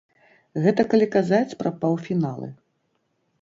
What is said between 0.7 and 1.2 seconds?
калі